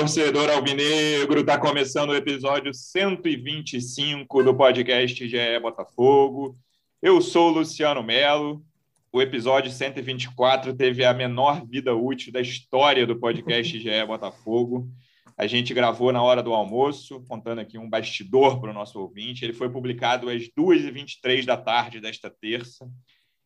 [0.00, 6.56] torcedor alvinegro, está começando o episódio 125 do podcast GE Botafogo.
[7.02, 8.64] Eu sou o Luciano Melo.
[9.12, 14.90] O episódio 124 teve a menor vida útil da história do podcast GE Botafogo.
[15.36, 19.44] A gente gravou na hora do almoço, contando aqui um bastidor para o nosso ouvinte.
[19.44, 22.88] Ele foi publicado às 2h23 da tarde desta terça.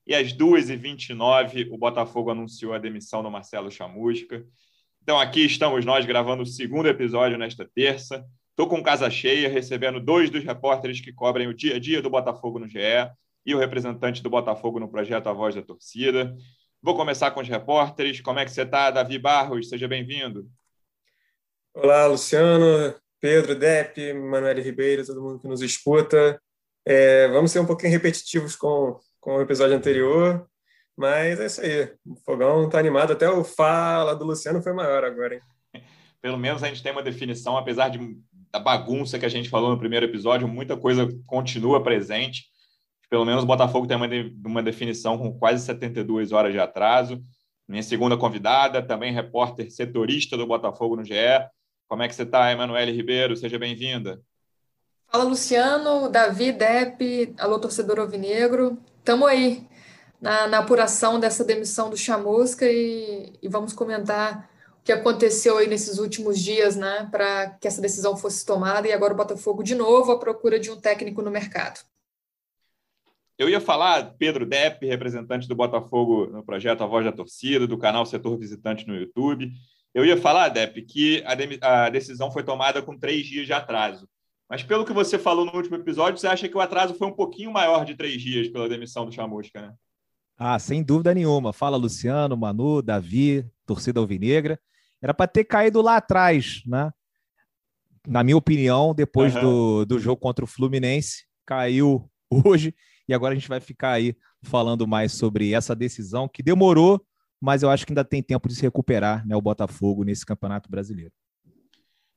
[0.06, 4.46] E às 2h29, o Botafogo anunciou a demissão do Marcelo Chamusca.
[5.04, 8.24] Então, aqui estamos nós gravando o segundo episódio nesta terça.
[8.48, 12.08] Estou com casa cheia, recebendo dois dos repórteres que cobrem o dia a dia do
[12.08, 12.78] Botafogo no GE
[13.44, 16.34] e o representante do Botafogo no projeto A Voz da Torcida.
[16.80, 18.22] Vou começar com os repórteres.
[18.22, 19.68] Como é que você está, Davi Barros?
[19.68, 20.48] Seja bem-vindo.
[21.74, 26.40] Olá, Luciano, Pedro, Depp, Manuel Ribeiro, todo mundo que nos escuta.
[26.82, 30.48] É, vamos ser um pouquinho repetitivos com, com o episódio anterior.
[30.96, 31.92] Mas é isso aí.
[32.06, 33.12] O fogão está animado.
[33.12, 35.40] Até o fala do Luciano foi maior agora, hein?
[36.22, 37.98] Pelo menos a gente tem uma definição, apesar de,
[38.50, 42.44] da bagunça que a gente falou no primeiro episódio, muita coisa continua presente.
[43.10, 47.22] Pelo menos o Botafogo tem uma, de, uma definição com quase 72 horas de atraso.
[47.68, 51.14] Minha segunda convidada, também repórter setorista do Botafogo no GE.
[51.88, 53.36] Como é que você está, Emanuele Ribeiro?
[53.36, 54.20] Seja bem-vinda.
[55.10, 58.78] Fala, Luciano, Davi, Depp, alô, torcedor alvinegro.
[59.04, 59.66] Tamo aí
[60.24, 64.48] na, na apuração dessa demissão do Chamusca e, e vamos comentar
[64.80, 68.92] o que aconteceu aí nesses últimos dias, né, para que essa decisão fosse tomada e
[68.92, 71.78] agora o Botafogo de novo à procura de um técnico no mercado.
[73.36, 77.76] Eu ia falar, Pedro Depp, representante do Botafogo no projeto A Voz da Torcida, do
[77.76, 79.52] canal Setor Visitante no YouTube.
[79.92, 81.22] Eu ia falar, Depp, que
[81.60, 84.08] a, decisão foi tomada com três dias de atraso.
[84.48, 87.12] Mas pelo que você falou no último episódio, você acha que o atraso foi um
[87.12, 89.74] pouquinho maior de três dias pela demissão do Chamusca, né?
[90.36, 91.52] Ah, sem dúvida nenhuma.
[91.52, 94.58] Fala Luciano, Manu, Davi, torcida alvinegra.
[95.00, 96.90] Era para ter caído lá atrás, né?
[98.06, 99.40] Na minha opinião, depois uhum.
[99.40, 102.10] do, do jogo contra o Fluminense, caiu
[102.44, 102.74] hoje.
[103.08, 107.04] E agora a gente vai ficar aí falando mais sobre essa decisão que demorou,
[107.40, 109.36] mas eu acho que ainda tem tempo de se recuperar, né?
[109.36, 111.12] O Botafogo nesse Campeonato Brasileiro.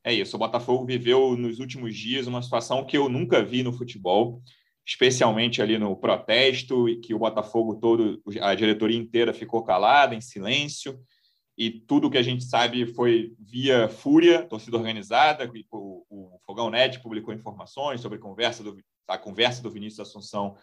[0.03, 0.35] É isso.
[0.35, 4.41] O Botafogo viveu nos últimos dias uma situação que eu nunca vi no futebol
[4.87, 10.21] especialmente ali no protesto, e que o Botafogo todo, a diretoria inteira ficou calada, em
[10.21, 10.97] silêncio,
[11.57, 17.01] e tudo que a gente sabe foi via fúria, torcida organizada, o, o Fogão Net
[17.01, 18.77] publicou informações sobre conversa do,
[19.07, 20.55] a conversa do Vinícius Assunção,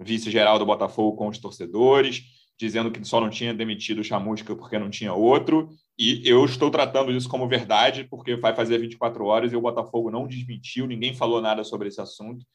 [0.00, 2.22] vice-geral do Botafogo, com os torcedores,
[2.58, 6.70] dizendo que só não tinha demitido o Chamusca porque não tinha outro, e eu estou
[6.70, 11.14] tratando isso como verdade, porque vai fazer 24 horas e o Botafogo não desmentiu, ninguém
[11.14, 12.46] falou nada sobre esse assunto,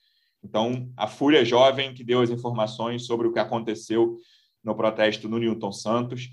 [0.43, 4.17] então, a Fúria Jovem que deu as informações sobre o que aconteceu
[4.63, 6.29] no protesto no Newton Santos.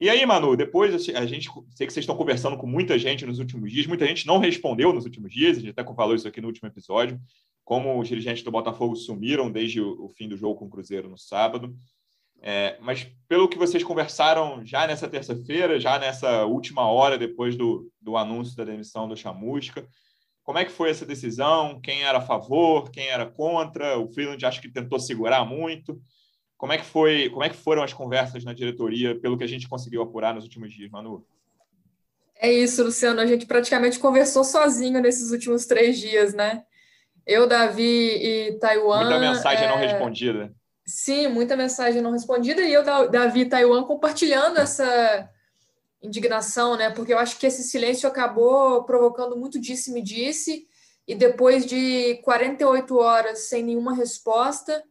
[0.00, 3.38] E aí, Manu, depois a gente sei que vocês estão conversando com muita gente nos
[3.38, 6.40] últimos dias, muita gente não respondeu nos últimos dias, a gente até falou isso aqui
[6.40, 7.20] no último episódio,
[7.64, 11.18] como os dirigentes do Botafogo sumiram desde o, fim do jogo com o Cruzeiro no
[11.18, 11.76] sábado.
[12.42, 17.92] É, mas pelo que vocês conversaram já nessa terça-feira, já nessa última hora depois do,
[18.00, 19.86] do anúncio da demissão do Chamusca,
[20.42, 21.80] como é que foi essa decisão?
[21.80, 22.90] Quem era a favor?
[22.90, 23.98] Quem era contra?
[23.98, 26.00] O Freeland acho que tentou segurar muito.
[26.56, 27.30] Como é que foi?
[27.30, 30.44] Como é que foram as conversas na diretoria, pelo que a gente conseguiu apurar nos
[30.44, 31.24] últimos dias, Manu?
[32.38, 33.20] É isso, Luciano.
[33.20, 36.62] A gente praticamente conversou sozinho nesses últimos três dias, né?
[37.26, 39.02] Eu, Davi e Taiwan.
[39.02, 39.68] Muita mensagem é...
[39.68, 40.52] não respondida.
[40.86, 42.62] Sim, muita mensagem não respondida.
[42.62, 45.30] E eu, Davi e Taiwan, compartilhando essa
[46.02, 46.90] indignação, né?
[46.90, 50.66] Porque eu acho que esse silêncio acabou provocando muito disse-me-disse,
[51.06, 54.82] e depois de 48 horas sem nenhuma resposta,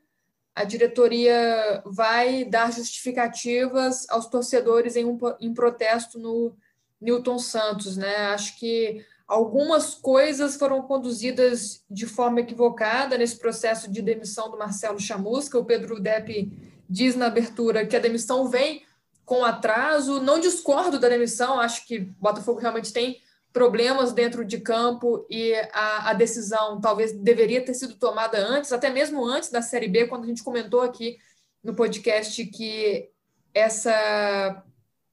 [0.54, 6.54] a diretoria vai dar justificativas aos torcedores em um em protesto no
[7.00, 8.16] Newton Santos, né?
[8.28, 15.00] Acho que algumas coisas foram conduzidas de forma equivocada nesse processo de demissão do Marcelo
[15.00, 15.58] Chamusca.
[15.58, 16.52] O Pedro Depp
[16.90, 18.84] diz na abertura que a demissão vem
[19.30, 20.20] com atraso.
[20.20, 23.22] Não discordo da demissão, acho que o Botafogo realmente tem
[23.54, 28.90] problemas dentro de campo e a, a, decisão talvez deveria ter sido tomada antes, até
[28.90, 31.20] mesmo antes da Série B, quando a gente comentou aqui
[31.64, 33.08] no podcast que
[33.54, 34.64] essa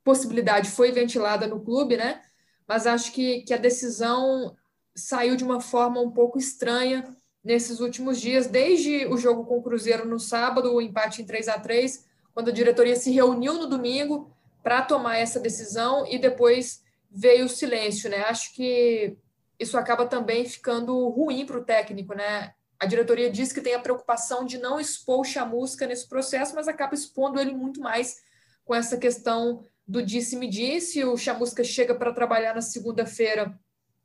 [0.03, 2.23] possibilidade foi ventilada no clube, né?
[2.67, 4.57] Mas acho que, que a decisão
[4.95, 7.05] saiu de uma forma um pouco estranha
[7.45, 11.49] nesses últimos dias, desde o jogo com o Cruzeiro no sábado, o empate em 3
[11.49, 12.06] a 3
[12.37, 14.31] quando a diretoria se reuniu no domingo
[14.63, 18.25] para tomar essa decisão e depois veio o silêncio, né?
[18.25, 19.17] Acho que
[19.59, 22.53] isso acaba também ficando ruim para o técnico, né?
[22.79, 26.69] A diretoria diz que tem a preocupação de não expor o chamusca nesse processo, mas
[26.69, 28.19] acaba expondo ele muito mais
[28.67, 31.03] com essa questão do disse-me-disse.
[31.05, 33.59] O chamusca chega para trabalhar na segunda-feira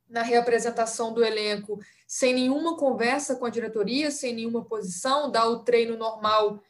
[0.08, 5.58] na reapresentação do elenco, sem nenhuma conversa com a diretoria, sem nenhuma posição, dá o
[5.58, 6.62] treino normal,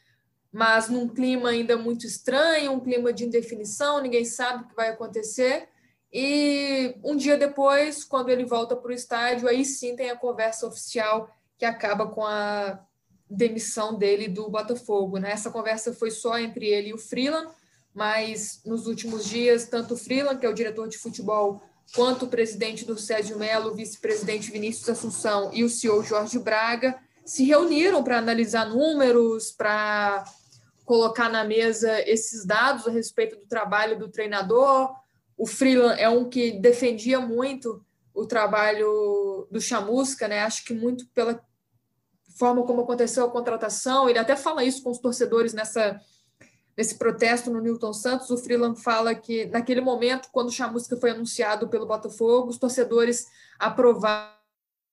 [0.52, 4.90] mas num clima ainda muito estranho, um clima de indefinição, ninguém sabe o que vai
[4.90, 5.69] acontecer.
[6.12, 10.66] E um dia depois, quando ele volta para o estádio, aí sim tem a conversa
[10.66, 12.78] oficial que acaba com a
[13.31, 15.19] demissão dele do Botafogo.
[15.19, 15.32] Né?
[15.32, 17.49] Essa conversa foi só entre ele e o Freeland,
[17.94, 21.62] mas nos últimos dias, tanto o Freeland, que é o diretor de futebol,
[21.94, 26.99] quanto o presidente do Sérgio Melo, o vice-presidente Vinícius Assunção e o CEO Jorge Braga
[27.25, 30.25] se reuniram para analisar números, para
[30.84, 34.93] colocar na mesa esses dados a respeito do trabalho do treinador.
[35.37, 37.84] O Freeland é um que defendia muito
[38.14, 40.40] o trabalho do Chamusca, né?
[40.40, 41.40] Acho que muito pela
[42.38, 44.08] forma como aconteceu a contratação.
[44.08, 46.00] Ele até fala isso com os torcedores nessa
[46.76, 48.31] nesse protesto no Newton Santos.
[48.31, 53.26] O Freeland fala que naquele momento, quando o Chamusca foi anunciado pelo Botafogo, os torcedores
[53.58, 54.32] aprovaram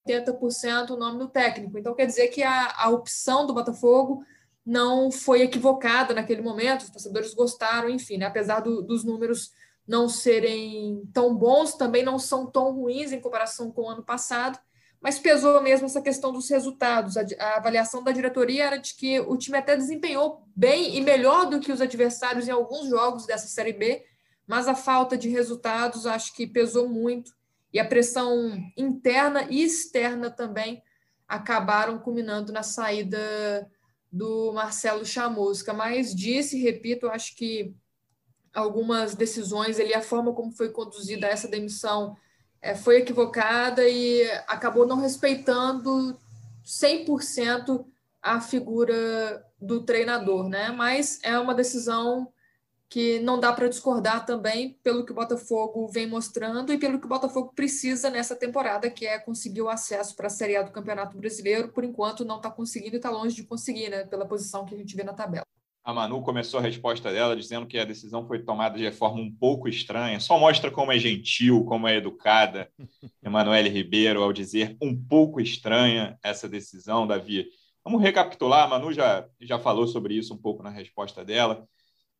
[0.07, 1.77] 80% o nome do técnico.
[1.77, 4.23] Então quer dizer que a, a opção do Botafogo
[4.69, 6.83] não foi equivocada naquele momento.
[6.83, 8.27] Os torcedores gostaram, enfim, né?
[8.27, 9.51] apesar do, dos números
[9.87, 14.59] não serem tão bons, também não são tão ruins em comparação com o ano passado
[15.01, 17.15] mas pesou mesmo essa questão dos resultados.
[17.15, 21.49] A, a, avaliação da diretoria era de que o time até desempenhou bem e melhor
[21.49, 24.03] do que os adversários em alguns jogos dessa Série B,
[24.45, 27.31] mas a falta de resultados acho que pesou muito
[27.71, 30.81] e a pressão interna e externa também
[31.27, 33.71] acabaram culminando na saída
[34.11, 35.73] do Marcelo Chamusca.
[35.73, 37.73] Mas disse, repito, acho que
[38.53, 42.15] algumas decisões ali, a forma como foi conduzida essa demissão
[42.61, 46.17] é, foi equivocada e acabou não respeitando
[46.65, 47.85] 100%
[48.21, 50.71] a figura do treinador, né?
[50.71, 52.31] Mas é uma decisão
[52.89, 57.05] que não dá para discordar também pelo que o Botafogo vem mostrando e pelo que
[57.05, 60.71] o Botafogo precisa nessa temporada, que é conseguir o acesso para a Série A do
[60.71, 61.69] Campeonato Brasileiro.
[61.69, 64.05] Por enquanto, não está conseguindo e está longe de conseguir, né?
[64.05, 65.45] Pela posição que a gente vê na tabela.
[65.83, 69.31] A Manu começou a resposta dela dizendo que a decisão foi tomada de forma um
[69.31, 70.19] pouco estranha.
[70.19, 72.71] Só mostra como é gentil, como é educada
[73.23, 77.47] Emanuele Ribeiro ao dizer um pouco estranha essa decisão, Davi.
[77.83, 81.67] Vamos recapitular, a Manu já, já falou sobre isso um pouco na resposta dela.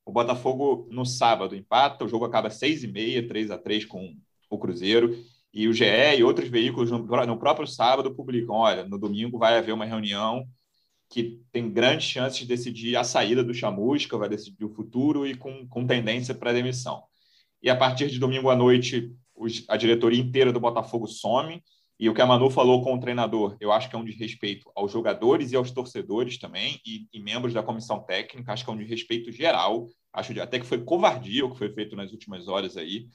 [0.09, 4.17] O Botafogo, no sábado, empata, o jogo acaba 6 e meia, 3 a 3 com
[4.50, 5.15] o Cruzeiro,
[5.53, 5.85] e o GE
[6.17, 10.47] e outros veículos no, próprio sábado publicam, olha, no domingo vai haver uma reunião
[11.07, 15.35] que tem grandes chances de decidir a saída do Chamusca, vai decidir o futuro e
[15.35, 17.03] com, com tendência para demissão.
[17.62, 19.15] E a partir de domingo à noite,
[19.67, 21.63] a diretoria inteira do Botafogo some.
[22.00, 24.72] E o que a Manu falou com o treinador, eu acho que é um desrespeito
[24.74, 28.74] aos jogadores e aos torcedores também, e, e membros da comissão técnica, acho que é
[28.74, 29.88] um desrespeito geral.
[30.13, 33.07] Acho até que foi covardia o que foi feito nas últimas horas aí,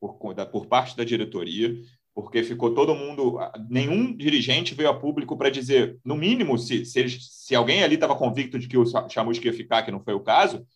[0.00, 1.74] por, da, por parte da diretoria
[2.14, 3.38] porque ficou todo mundo,
[3.70, 8.16] nenhum dirigente veio a público para dizer, no mínimo, se, se, se alguém ali estava
[8.16, 10.66] convicto de que o Chamusca ia ficar, que não foi o caso,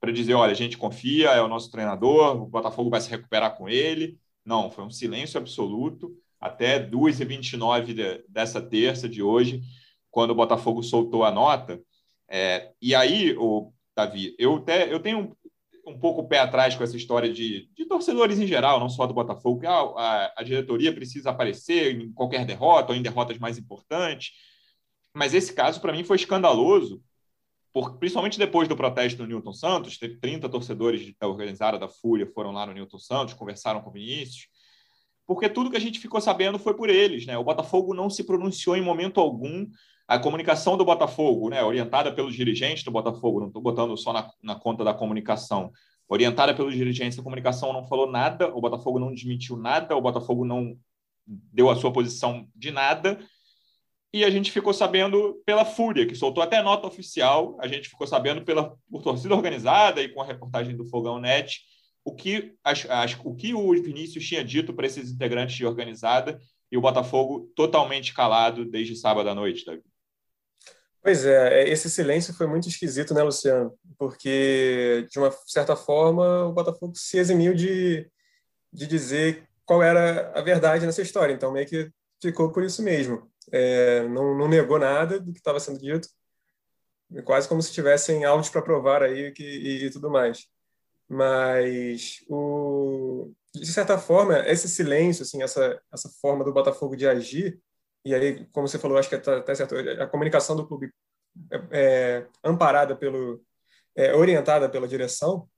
[0.00, 3.56] para dizer, olha, a gente confia, é o nosso treinador, o Botafogo vai se recuperar
[3.56, 4.16] com ele.
[4.44, 9.62] Não, foi um silêncio absoluto até 2h29 de, dessa terça de hoje,
[10.10, 11.80] quando o Botafogo soltou a nota.
[12.28, 15.36] É, e aí, o Davi, eu, até, eu tenho
[15.86, 19.06] um pouco o pé atrás com essa história de, de torcedores em geral, não só
[19.06, 23.38] do Botafogo, que a, a, a, diretoria precisa aparecer em qualquer derrota ou em derrotas
[23.38, 24.32] mais importantes.
[25.14, 27.02] Mas esse caso, para mim, foi escandaloso,
[27.98, 29.98] principalmente depois do protesto do Newton Santos.
[29.98, 33.92] Teve 30 torcedores da organizada da Fúria foram lá no Newton Santos, conversaram com o
[33.92, 34.48] Vinícius,
[35.28, 37.26] porque tudo que a gente ficou sabendo foi por eles.
[37.26, 37.36] Né?
[37.36, 39.66] O Botafogo não se pronunciou em momento algum.
[40.08, 44.30] A comunicação do Botafogo, né, orientada pelos dirigentes do Botafogo, não estou botando só na,
[44.42, 45.70] na, conta da comunicação,
[46.08, 50.46] orientada pelos dirigentes da comunicação, não falou nada, o Botafogo não desmentiu nada, o Botafogo
[50.46, 50.78] não
[51.26, 53.18] deu a sua posição de nada,
[54.10, 58.06] e a gente ficou sabendo pela Fúria, que soltou até nota oficial, a gente ficou
[58.06, 61.60] sabendo pela por torcida organizada e com a reportagem do Fogão Net,
[62.08, 66.40] o que, as, as, o, que o Vinícius tinha dito para esses integrantes de organizada
[66.72, 69.84] e o Botafogo totalmente calado desde sábado à noite, David.
[71.02, 73.74] Pois é, é, esse silêncio foi muito esquisito, né, Luciano?
[73.98, 78.10] Porque, de uma certa forma, o Botafogo se eximiu de,
[78.72, 81.34] de dizer qual era a verdade nessa história.
[81.34, 81.90] Então, meio que
[82.22, 83.30] ficou por isso mesmo.
[83.52, 86.08] É, não, não, negou nada do que estava sendo dito,
[87.24, 90.46] quase como se tivessem áudios para provar aí que, e, e, tudo mais.
[91.08, 97.58] Mas, o, de certa forma, esse silêncio, assim, essa, essa forma do Botafogo de agir,
[98.04, 100.92] e aí, como você falou, acho que está tá certo, a comunicação do clube
[101.50, 103.42] é, é amparada pelo,
[103.96, 105.48] é, orientada pela direção,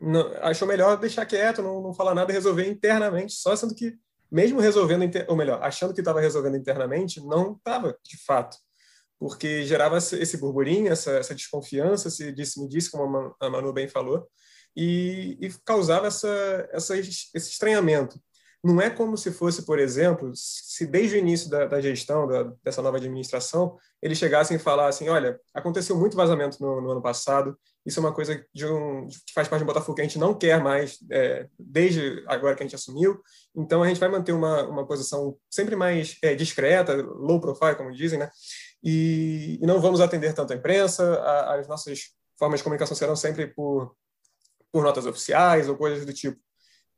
[0.00, 3.96] não, achou melhor deixar quieto, não, não falar nada e resolver internamente, só sendo que
[4.30, 8.56] mesmo resolvendo, ou melhor, achando que estava resolvendo internamente, não estava, de fato,
[9.18, 14.26] porque gerava esse burburinho, essa, essa desconfiança, se disse-me disse, como a Manu bem falou,
[14.76, 18.20] e, e causava essa, essa, esse estranhamento.
[18.64, 22.44] Não é como se fosse, por exemplo, se desde o início da, da gestão da,
[22.62, 27.58] dessa nova administração eles chegassem e falassem: olha, aconteceu muito vazamento no, no ano passado,
[27.84, 30.32] isso é uma coisa de um, que faz parte do Botafogo que a gente não
[30.32, 33.20] quer mais é, desde agora que a gente assumiu,
[33.56, 37.90] então a gente vai manter uma, uma posição sempre mais é, discreta, low profile, como
[37.90, 38.30] dizem, né?
[38.80, 43.16] E, e não vamos atender tanto a imprensa, a, as nossas formas de comunicação serão
[43.16, 43.92] sempre por,
[44.72, 46.40] por notas oficiais ou coisas do tipo.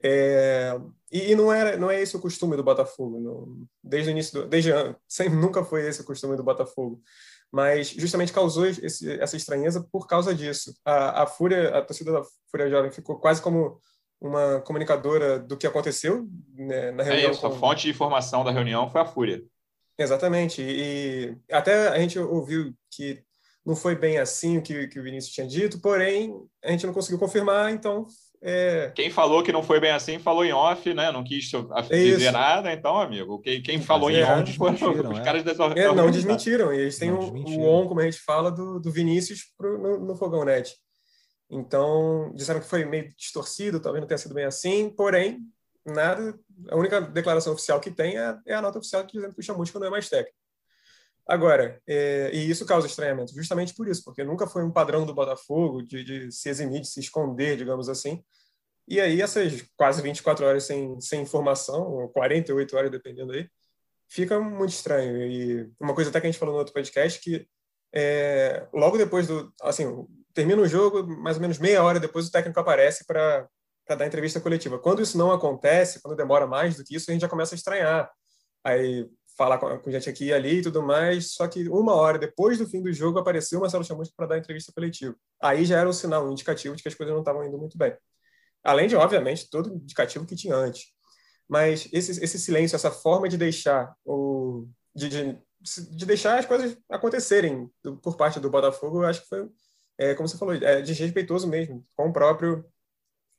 [0.02, 0.78] É,
[1.10, 4.42] e, e, não era não é esse o costume do Botafogo não, desde o início
[4.42, 4.70] do, desde
[5.08, 7.02] sempre nunca foi esse o costume do Botafogo.
[7.50, 10.74] Mas justamente causou esse, essa estranheza por causa disso.
[10.84, 13.78] A, a fúria a torcida da fúria jovem ficou quase como
[14.20, 17.46] uma comunicadora do que aconteceu né, na reunião é isso, com...
[17.46, 19.42] a fonte de informação da reunião foi a fúria.
[19.98, 20.62] Exatamente.
[20.62, 23.22] E, e até a gente ouviu que
[23.64, 26.94] não foi bem assim o que, que o Vinícius tinha dito porém a gente não
[26.94, 28.06] conseguiu confirmar então
[28.46, 28.92] é...
[28.94, 31.10] Quem falou que não foi bem assim falou em off, né?
[31.10, 31.50] Não quis
[31.88, 33.40] dizer nada, então, amigo.
[33.40, 34.44] Quem, quem falou em on
[34.76, 36.70] foram os caras dessa é, Não desmentiram.
[36.70, 39.98] E eles têm o, o on, como a gente fala, do, do Vinícius pro, no,
[39.98, 40.76] no Fogão Net.
[41.50, 45.38] Então, disseram que foi meio distorcido, talvez não tenha sido bem assim, porém,
[45.86, 46.38] nada.
[46.68, 49.78] A única declaração oficial que tem é, é a nota oficial dizendo que o Chamusca
[49.78, 50.36] não é mais técnico.
[51.26, 55.14] Agora, é, e isso causa estranhamento, justamente por isso, porque nunca foi um padrão do
[55.14, 58.22] Botafogo de, de, se eximir, de se esconder, digamos assim.
[58.86, 63.48] E aí, essas quase 24 horas sem, sem informação, ou 48 horas, dependendo aí,
[64.06, 65.26] fica muito estranho.
[65.26, 67.46] E uma coisa até que a gente falou no outro podcast, que
[67.94, 69.52] é, logo depois do.
[69.62, 73.48] Assim, termina o jogo, mais ou menos meia hora depois o técnico aparece para
[73.88, 74.78] dar entrevista coletiva.
[74.78, 77.56] Quando isso não acontece, quando demora mais do que isso, a gente já começa a
[77.56, 78.10] estranhar.
[78.64, 82.18] Aí falar com, com gente aqui e ali e tudo mais, só que uma hora
[82.18, 85.14] depois do fim do jogo apareceu o Marcelo Chamusca para dar entrevista coletiva.
[85.42, 87.76] Aí já era um sinal, um indicativo de que as coisas não estavam indo muito
[87.76, 87.96] bem.
[88.62, 90.86] Além de, obviamente, todo indicativo que tinha antes.
[91.48, 95.40] Mas esse, esse silêncio, essa forma de deixar o de, de,
[95.90, 97.68] de deixar as coisas acontecerem
[98.02, 99.48] por parte do Botafogo, eu acho que foi,
[99.98, 102.64] é, como você falou, é desrespeitoso mesmo com o próprio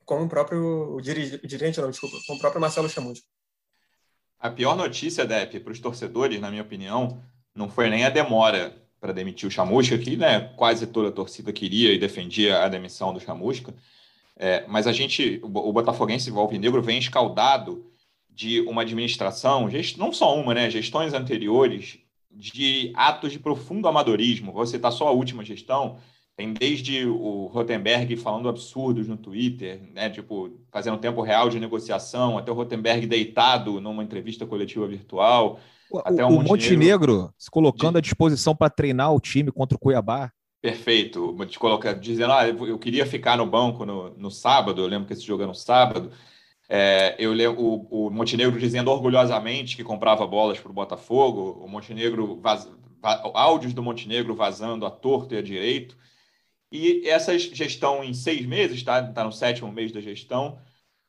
[0.05, 3.25] com o próprio dirigente, não, desculpa, com o próprio Marcelo Chamusca.
[4.45, 7.19] A pior notícia, Dep, para os torcedores, na minha opinião,
[7.55, 11.51] não foi nem a demora para demitir o Chamusca, que né, quase toda a torcida
[11.51, 13.73] queria e defendia a demissão do Chamusca.
[14.37, 17.87] É, mas a gente, o Botafoguense o Alvinegro vem escaldado
[18.29, 21.97] de uma administração, não só uma, né, gestões anteriores,
[22.29, 24.53] de atos de profundo amadorismo.
[24.53, 25.97] Vou citar só a última gestão,
[26.35, 30.09] tem desde o Rotenberg falando absurdos no Twitter, né?
[30.09, 35.59] Tipo, fazendo tempo real de negociação, até o Rotenberg deitado numa entrevista coletiva virtual.
[35.89, 37.97] O, até o, o Montenegro, se colocando de...
[37.99, 40.31] à disposição para treinar o time contra o Cuiabá.
[40.61, 41.33] Perfeito.
[41.45, 45.13] De colocar, dizendo, ah, eu queria ficar no banco no, no sábado, eu lembro que
[45.13, 46.11] esse jogo era no sábado.
[46.67, 51.67] É, eu lembro o, o, Montenegro dizendo orgulhosamente que comprava bolas para o Botafogo, o
[51.69, 52.67] Montenegro, vaz,
[53.35, 55.95] áudios do Montenegro vazando a torto e a direito.
[56.71, 60.59] E essa gestão em seis meses, está tá no sétimo mês da gestão,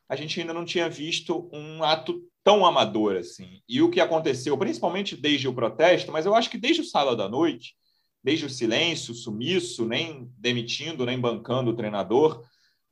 [0.07, 3.61] a gente ainda não tinha visto um ato tão amador assim.
[3.67, 7.21] E o que aconteceu, principalmente desde o protesto, mas eu acho que desde o sábado
[7.21, 7.75] à noite,
[8.23, 12.43] desde o silêncio, sumiço, nem demitindo, nem bancando o treinador,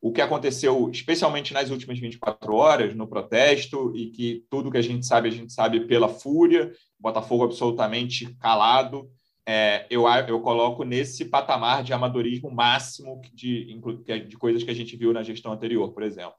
[0.02, 4.82] o que aconteceu, especialmente nas últimas 24 horas, no protesto, e que tudo que a
[4.82, 9.10] gente sabe, a gente sabe pela fúria, Botafogo absolutamente calado,
[9.48, 13.80] é, eu, eu coloco nesse patamar de amadorismo máximo de,
[14.28, 16.34] de coisas que a gente viu na gestão anterior, por exemplo.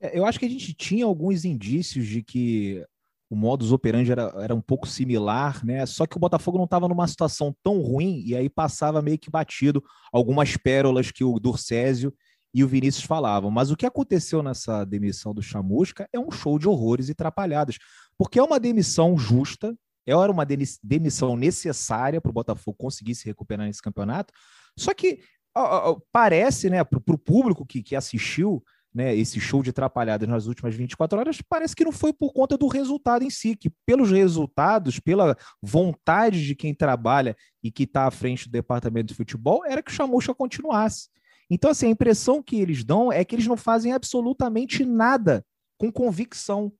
[0.00, 2.84] É, eu acho que a gente tinha alguns indícios de que
[3.30, 5.84] o modus operandi era, era um pouco similar, né?
[5.84, 9.30] Só que o Botafogo não estava numa situação tão ruim e aí passava meio que
[9.30, 12.14] batido algumas pérolas que o Durcésio
[12.54, 13.50] e o Vinícius falavam.
[13.50, 17.76] Mas o que aconteceu nessa demissão do Chamusca é um show de horrores e trapalhadas,
[18.16, 19.76] porque é uma demissão justa,
[20.10, 20.46] era uma
[20.82, 24.32] demissão necessária para o Botafogo conseguir se recuperar nesse campeonato.
[24.76, 25.20] Só que
[25.54, 28.62] ó, ó, parece, né, para o público que, que assistiu
[28.94, 32.56] né, esse show de atrapalhadas nas últimas 24 horas, parece que não foi por conta
[32.56, 38.06] do resultado em si, que pelos resultados, pela vontade de quem trabalha e que está
[38.06, 41.08] à frente do departamento de futebol, era que o Chamusca continuasse.
[41.50, 45.44] Então, assim, a impressão que eles dão é que eles não fazem absolutamente nada
[45.78, 46.72] com convicção.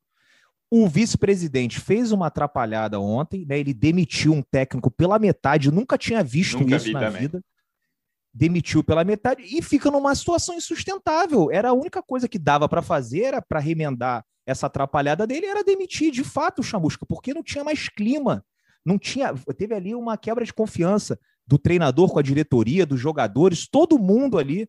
[0.71, 3.59] O vice-presidente fez uma atrapalhada ontem, né?
[3.59, 7.23] Ele demitiu um técnico pela metade, nunca tinha visto nunca isso na também.
[7.23, 7.43] vida.
[8.33, 11.51] demitiu pela metade e fica numa situação insustentável.
[11.51, 15.65] Era a única coisa que dava para fazer, era para remendar essa atrapalhada dele, era
[15.65, 18.45] demitir de fato o Chamusca, porque não tinha mais clima.
[18.85, 23.67] Não tinha, teve ali uma quebra de confiança do treinador com a diretoria, dos jogadores,
[23.69, 24.69] todo mundo ali.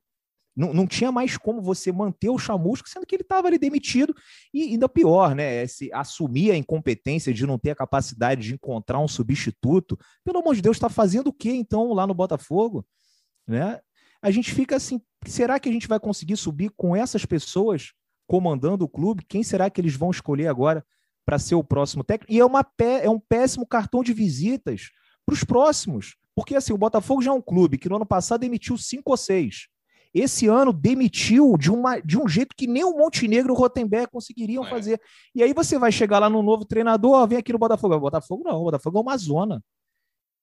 [0.56, 4.14] Não, não tinha mais como você manter o Chamusca, sendo que ele estava ali demitido.
[4.54, 5.64] E ainda pior, né?
[5.64, 9.98] Esse, assumir a incompetência de não ter a capacidade de encontrar um substituto.
[10.24, 12.86] Pelo amor de Deus, está fazendo o quê então lá no Botafogo?
[13.48, 13.80] Né?
[14.22, 17.94] A gente fica assim: será que a gente vai conseguir subir com essas pessoas
[18.28, 19.26] comandando o clube?
[19.28, 20.86] Quem será que eles vão escolher agora
[21.26, 22.32] para ser o próximo técnico?
[22.32, 22.66] E é, uma
[23.02, 24.90] é um péssimo cartão de visitas
[25.26, 26.16] para os próximos.
[26.36, 29.18] Porque assim, o Botafogo já é um clube que no ano passado demitiu cinco ou
[29.18, 29.68] seis.
[30.14, 34.10] Esse ano demitiu de, uma, de um jeito que nem o Montenegro e o Rotenberg
[34.12, 34.70] conseguiriam é.
[34.70, 35.02] fazer.
[35.36, 37.96] E aí você vai chegar lá no novo treinador, ó, vem aqui no Botafogo.
[37.96, 39.64] O Botafogo não, o Botafogo é uma zona.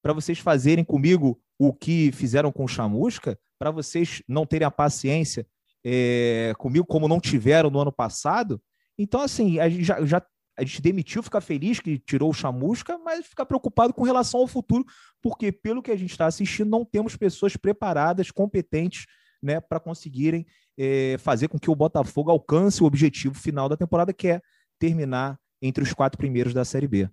[0.02, 4.70] Para vocês fazerem comigo o que fizeram com o Chamusca, para vocês não terem a
[4.70, 5.46] paciência
[5.85, 8.62] é, comigo como não tiveram no ano passado.
[8.96, 10.23] Então, assim, a gente já, já
[10.56, 14.46] a gente demitiu, fica feliz que tirou o Chamusca, mas fica preocupado com relação ao
[14.46, 14.85] futuro,
[15.20, 19.06] porque pelo que a gente está assistindo, não temos pessoas preparadas, competentes
[19.42, 20.46] né, para conseguirem
[20.78, 24.40] é, fazer com que o Botafogo alcance o objetivo final da temporada, que é
[24.78, 27.08] terminar entre os quatro primeiros da Série B.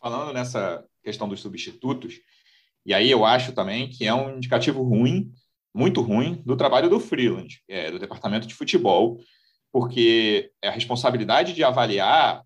[0.00, 2.20] Falando nessa questão dos substitutos,
[2.84, 5.32] e aí eu acho também que é um indicativo ruim,
[5.74, 9.18] muito ruim, do trabalho do Freeland, é, do departamento de futebol,
[9.72, 12.42] porque a responsabilidade de avaliar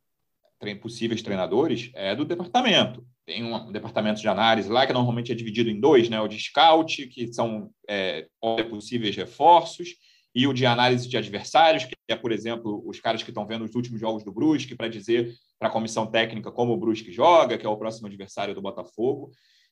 [0.81, 3.05] possíveis treinadores é do departamento.
[3.25, 6.21] Tem um departamento de análise lá que normalmente é dividido em dois, né?
[6.21, 8.26] O de scout, que são é,
[8.69, 9.90] possíveis reforços,
[10.35, 13.64] e o de análise de adversários, que é, por exemplo, os caras que estão vendo
[13.64, 17.59] os últimos jogos do Brusque para dizer para a comissão técnica como o Brusque joga,
[17.59, 19.31] que é o próximo adversário do Botafogo.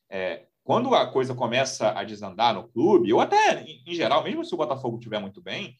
[0.09, 4.53] É, quando a coisa começa a desandar no clube, ou até em geral, mesmo se
[4.53, 5.75] o Botafogo estiver muito bem,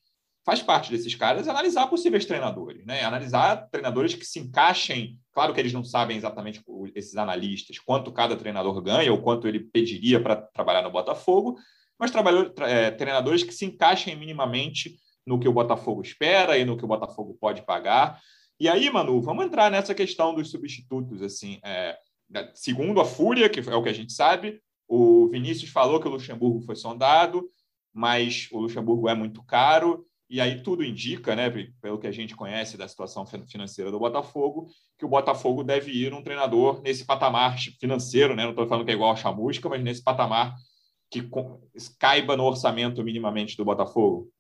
[0.50, 3.04] faz parte desses caras analisar possíveis treinadores, né?
[3.04, 5.20] Analisar treinadores que se encaixem.
[5.32, 6.60] Claro que eles não sabem exatamente
[6.96, 11.56] esses analistas quanto cada treinador ganha ou quanto ele pediria para trabalhar no Botafogo,
[12.00, 12.12] mas
[12.62, 16.88] é, treinadores que se encaixem minimamente no que o Botafogo espera e no que o
[16.88, 18.20] Botafogo pode pagar.
[18.60, 21.22] E aí, Manu, vamos entrar nessa questão dos substitutos.
[21.22, 21.96] Assim, é,
[22.56, 26.12] segundo a Fúria, que é o que a gente sabe, o Vinícius falou que o
[26.12, 27.48] Luxemburgo foi sondado,
[27.94, 31.50] mas o Luxemburgo é muito caro e aí tudo indica, né,
[31.82, 36.14] pelo que a gente conhece da situação financeira do Botafogo, que o Botafogo deve ir
[36.14, 38.44] um treinador nesse patamar financeiro, né?
[38.44, 40.54] Não estou falando que é igual a Chamusca, mas nesse patamar
[41.10, 41.28] que
[41.98, 44.32] caiba no orçamento minimamente do Botafogo.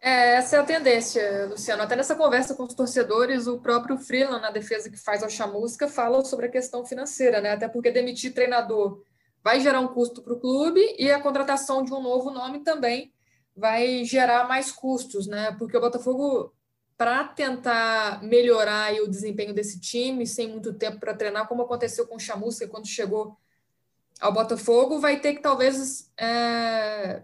[0.00, 1.82] É, essa é a tendência, Luciano.
[1.84, 5.86] Até nessa conversa com os torcedores, o próprio Freeland, na defesa que faz ao Chamusca,
[5.86, 7.52] fala sobre a questão financeira, né?
[7.52, 9.00] Até porque demitir treinador
[9.44, 13.12] vai gerar um custo para o clube e a contratação de um novo nome também
[13.56, 15.52] vai gerar mais custos, né?
[15.58, 16.52] Porque o Botafogo,
[16.96, 22.16] para tentar melhorar o desempenho desse time, sem muito tempo para treinar, como aconteceu com
[22.16, 23.36] o Chamusca quando chegou
[24.20, 27.22] ao Botafogo, vai ter que talvez é,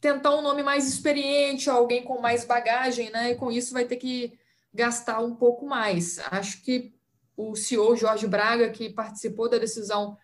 [0.00, 3.30] tentar um nome mais experiente, alguém com mais bagagem, né?
[3.30, 4.38] E com isso vai ter que
[4.72, 6.18] gastar um pouco mais.
[6.30, 6.92] Acho que
[7.36, 10.16] o CEO Jorge Braga, que participou da decisão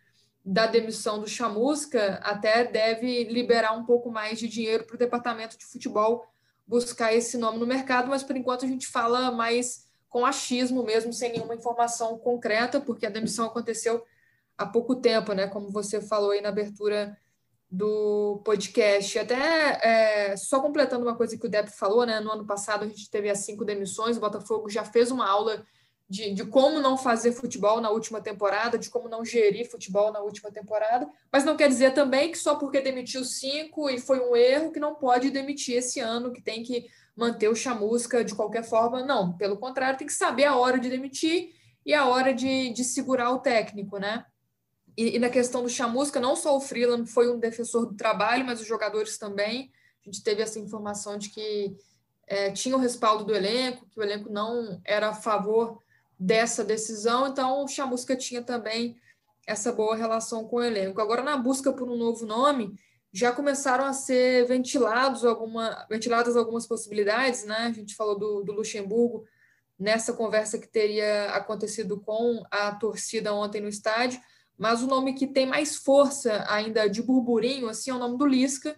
[0.44, 5.56] da demissão do Chamusca até deve liberar um pouco mais de dinheiro para o departamento
[5.56, 6.26] de futebol
[6.66, 11.12] buscar esse nome no mercado, mas por enquanto a gente fala mais com achismo mesmo,
[11.12, 14.04] sem nenhuma informação concreta, porque a demissão aconteceu
[14.56, 15.46] há pouco tempo, né?
[15.48, 17.16] Como você falou aí na abertura
[17.70, 19.18] do podcast.
[19.18, 22.20] Até é, só completando uma coisa que o Deb falou, né?
[22.20, 25.66] No ano passado a gente teve as cinco demissões, o Botafogo já fez uma aula
[26.08, 30.20] de, de como não fazer futebol na última temporada, de como não gerir futebol na
[30.20, 34.36] última temporada, mas não quer dizer também que só porque demitiu cinco e foi um
[34.36, 36.86] erro que não pode demitir esse ano, que tem que
[37.16, 39.02] manter o chamusca de qualquer forma.
[39.02, 41.52] Não, pelo contrário, tem que saber a hora de demitir
[41.86, 44.24] e a hora de, de segurar o técnico, né?
[44.96, 48.44] E, e na questão do chamusca, não só o Freeland foi um defensor do trabalho,
[48.44, 49.72] mas os jogadores também.
[50.02, 51.76] A gente teve essa informação de que
[52.26, 55.82] é, tinha o respaldo do elenco, que o elenco não era a favor
[56.18, 58.96] dessa decisão, então o Chamusca tinha também
[59.46, 61.00] essa boa relação com o elenco.
[61.00, 62.74] Agora, na busca por um novo nome,
[63.12, 67.66] já começaram a ser ventilados alguma, ventiladas algumas possibilidades, né?
[67.68, 69.24] A gente falou do, do Luxemburgo
[69.78, 74.20] nessa conversa que teria acontecido com a torcida ontem no estádio,
[74.56, 78.26] mas o nome que tem mais força ainda de burburinho assim é o nome do
[78.26, 78.76] Lisca,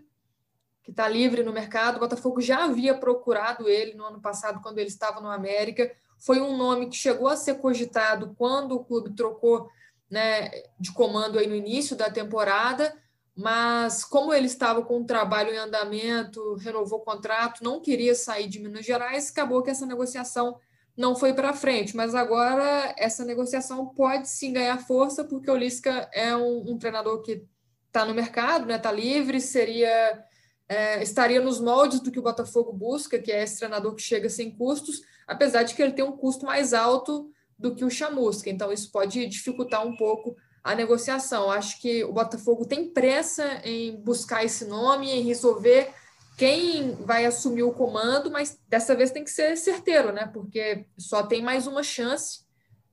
[0.82, 1.96] que está livre no mercado.
[1.96, 6.40] O Botafogo já havia procurado ele no ano passado, quando ele estava no América foi
[6.40, 9.68] um nome que chegou a ser cogitado quando o clube trocou
[10.10, 12.94] né, de comando aí no início da temporada,
[13.34, 18.48] mas como ele estava com o trabalho em andamento, renovou o contrato, não queria sair
[18.48, 20.58] de Minas Gerais, acabou que essa negociação
[20.96, 21.94] não foi para frente.
[21.94, 27.20] Mas agora essa negociação pode sim ganhar força, porque o Lisca é um, um treinador
[27.20, 27.44] que
[27.86, 30.24] está no mercado, está né, tá livre, seria
[30.68, 34.28] é, estaria nos moldes do que o Botafogo busca, que é esse treinador que chega
[34.28, 38.50] sem custos, apesar de que ele tem um custo mais alto do que o Chamusca.
[38.50, 41.50] Então, isso pode dificultar um pouco a negociação.
[41.50, 45.92] Acho que o Botafogo tem pressa em buscar esse nome, em resolver
[46.36, 50.26] quem vai assumir o comando, mas dessa vez tem que ser certeiro, né?
[50.26, 52.40] Porque só tem mais uma chance,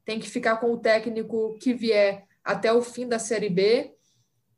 [0.06, 3.94] tem que ficar com o técnico que vier até o fim da Série B.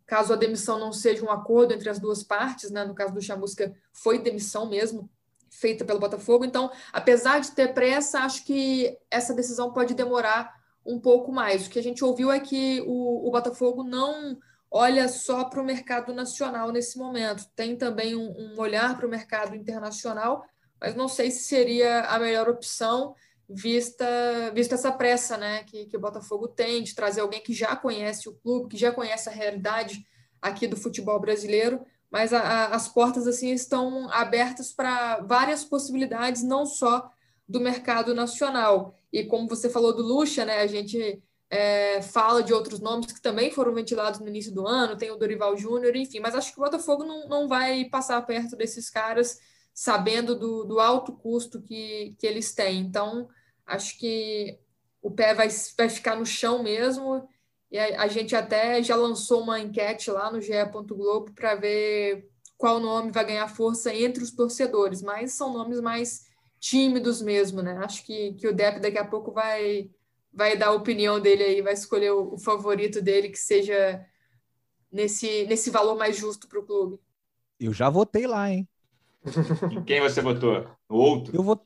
[0.06, 2.86] Caso a demissão não seja um acordo entre as duas partes, né?
[2.86, 5.10] No caso do Chamusca, foi demissão mesmo,
[5.50, 6.46] feita pelo Botafogo.
[6.46, 10.54] Então, apesar de ter pressa, acho que essa decisão pode demorar
[10.86, 11.66] um pouco mais.
[11.66, 14.38] O que a gente ouviu é que o, o Botafogo não
[14.70, 19.10] olha só para o mercado nacional nesse momento, tem também um, um olhar para o
[19.10, 20.46] mercado internacional,
[20.82, 23.16] mas não sei se seria a melhor opção
[23.50, 24.06] vista,
[24.54, 28.28] vista essa pressa né, que, que o Botafogo tem de trazer alguém que já conhece
[28.28, 30.06] o clube, que já conhece a realidade
[30.42, 36.44] aqui do futebol brasileiro, mas a, a, as portas assim estão abertas para várias possibilidades,
[36.44, 37.10] não só
[37.48, 38.96] do mercado nacional.
[39.12, 43.22] E como você falou do Lucha, né, a gente é, fala de outros nomes que
[43.22, 46.60] também foram ventilados no início do ano, tem o Dorival Júnior, enfim, mas acho que
[46.60, 49.40] o Botafogo não, não vai passar perto desses caras
[49.74, 52.80] sabendo do, do alto custo que, que eles têm.
[52.80, 53.28] Então,
[53.66, 54.58] acho que
[55.02, 57.28] o pé vai, vai ficar no chão mesmo.
[57.72, 60.54] E a, a gente até já lançou uma enquete lá no GE.
[60.88, 66.26] Globo para ver qual nome vai ganhar força entre os torcedores, mas são nomes mais
[66.60, 67.78] tímidos mesmo, né?
[67.84, 69.90] Acho que, que o Depp daqui a pouco vai,
[70.34, 74.04] vai dar a opinião dele aí, vai escolher o, o favorito dele que seja
[74.92, 77.00] nesse, nesse valor mais justo para o clube.
[77.60, 78.68] Eu já votei lá, hein?
[79.72, 80.68] Em quem você votou?
[80.90, 81.36] No outro?
[81.36, 81.62] Eu, vou,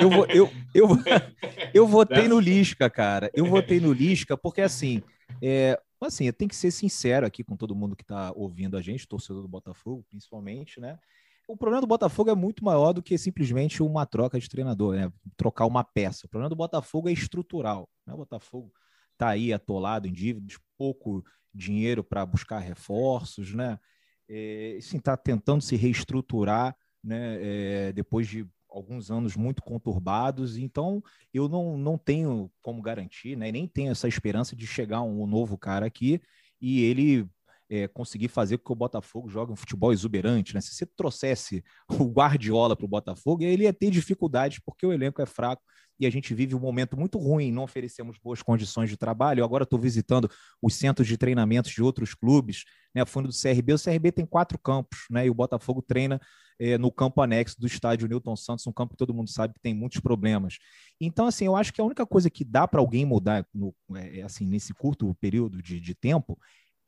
[0.00, 0.88] eu, vou, eu, eu,
[1.74, 3.30] eu votei no Lisca, cara.
[3.34, 5.02] Eu votei no Lisca porque, assim,
[5.42, 9.08] é, assim, tem que ser sincero aqui com todo mundo que está ouvindo a gente,
[9.08, 10.98] torcedor do Botafogo, principalmente, né?
[11.46, 15.12] O problema do Botafogo é muito maior do que simplesmente uma troca de treinador, né?
[15.36, 16.26] trocar uma peça.
[16.26, 17.88] O problema do Botafogo é estrutural.
[18.06, 18.14] Né?
[18.14, 18.72] O Botafogo
[19.12, 23.78] está aí atolado em dívidas, pouco dinheiro para buscar reforços, né?
[24.28, 27.38] É, está tentando se reestruturar, né?
[27.40, 33.52] É, depois de alguns anos muito conturbados, então eu não, não tenho como garantir, né?
[33.52, 36.20] nem tenho essa esperança de chegar um novo cara aqui
[36.60, 37.26] e ele
[37.70, 40.54] é, conseguir fazer com que o Botafogo jogue um futebol exuberante.
[40.54, 40.60] Né?
[40.60, 45.22] Se você trouxesse o Guardiola para o Botafogo, ele ia ter dificuldades, porque o elenco
[45.22, 45.62] é fraco
[45.98, 49.40] e a gente vive um momento muito ruim, não oferecemos boas condições de trabalho.
[49.40, 50.30] Eu agora estou visitando
[50.60, 53.04] os centros de treinamentos de outros clubes, né?
[53.04, 55.26] Fundo do CRB, o CRB tem quatro campos, né?
[55.26, 56.20] E o Botafogo treina
[56.58, 59.60] é, no campo anexo do estádio Newton Santos, um campo que todo mundo sabe que
[59.60, 60.58] tem muitos problemas.
[61.00, 64.22] Então, assim, eu acho que a única coisa que dá para alguém mudar no, é,
[64.22, 66.38] assim, nesse curto período de, de tempo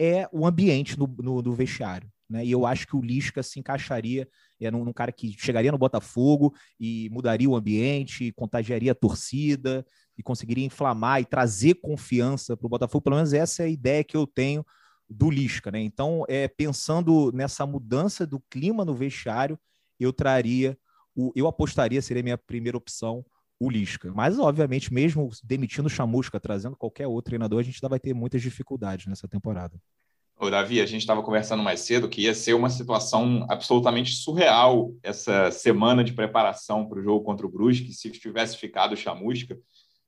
[0.01, 2.11] é o ambiente no, no, no vestiário.
[2.29, 2.45] Né?
[2.45, 4.29] E eu acho que o Lisca se encaixaria
[4.61, 9.87] é, num, num, cara que chegaria no Botafogo e mudaria o ambiente, contagiaria a torcida
[10.19, 13.03] e conseguiria inflamar e trazer confiança para o Botafogo.
[13.03, 14.65] Pelo menos essa é a ideia que eu tenho
[15.09, 15.71] do Lisca.
[15.71, 15.81] Né?
[15.81, 19.59] Então, é, pensando nessa mudança do clima no vestiário,
[19.99, 20.77] eu traria,
[21.15, 23.25] o, eu apostaria, seria a minha primeira opção,
[23.59, 24.13] o Lisca.
[24.13, 28.13] Mas, obviamente, mesmo demitindo o Chamusca, trazendo qualquer outro treinador, a gente ainda vai ter
[28.13, 29.81] muitas dificuldades nessa temporada.
[30.39, 34.93] Ô, Davi, a gente estava conversando mais cedo que ia ser uma situação absolutamente surreal
[35.03, 39.59] essa semana de preparação para o jogo contra o Brusque, se tivesse ficado Chamusca,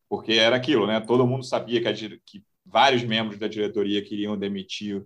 [0.06, 1.00] porque era aquilo, né?
[1.00, 5.02] Todo mundo sabia que, a, que vários membros da diretoria queriam demitir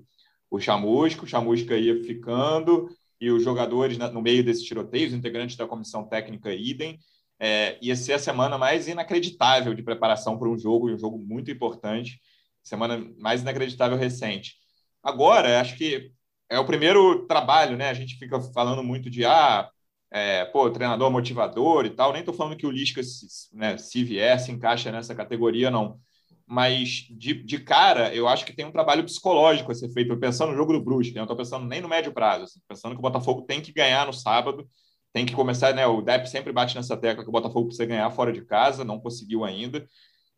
[0.51, 2.89] o Chamusca, o Chamusca ia ficando,
[3.21, 6.99] e os jogadores, no meio desse tiroteio, os integrantes da comissão técnica idem,
[7.39, 11.49] é, ia ser a semana mais inacreditável de preparação para um jogo, um jogo muito
[11.49, 12.21] importante,
[12.61, 14.62] semana mais inacreditável recente.
[15.03, 16.13] Agora, acho que
[16.49, 17.91] é o primeiro trabalho, né?
[17.91, 19.69] A gente fica falando muito de ah,
[20.11, 22.13] é, pô, treinador motivador e tal.
[22.13, 25.99] Nem estou falando que o Lisca, se, né, se vier, se encaixa nessa categoria, não.
[26.47, 30.17] Mas de, de cara, eu acho que tem um trabalho psicológico a ser feito.
[30.19, 31.21] Pensando no jogo do Brusque, né?
[31.21, 34.07] não estou pensando nem no médio prazo, assim, pensando que o Botafogo tem que ganhar
[34.07, 34.69] no sábado
[35.13, 35.87] tem que começar, né?
[35.87, 38.99] O Depp sempre bate nessa tecla que o Botafogo precisa ganhar fora de casa, não
[38.99, 39.87] conseguiu ainda.